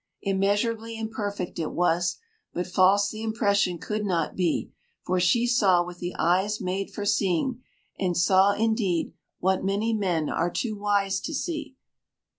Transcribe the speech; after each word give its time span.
Immeasurably 0.23 0.97
imperfect 0.97 1.59
it 1.59 1.73
was, 1.73 2.17
but 2.55 2.65
false 2.65 3.11
the 3.11 3.21
impression 3.21 3.77
could 3.77 4.03
not 4.03 4.35
be, 4.35 4.71
for 5.05 5.19
she 5.19 5.45
saw 5.45 5.85
with 5.85 5.99
the 5.99 6.15
eyes 6.17 6.59
made 6.59 6.91
for 6.91 7.05
seeing, 7.05 7.61
and 7.99 8.17
saw 8.17 8.53
indeed 8.53 9.13
what 9.37 9.63
many 9.63 9.93
men 9.93 10.27
are 10.27 10.49
too 10.49 10.75
wise 10.75 11.19
to 11.19 11.35
see. 11.35 11.75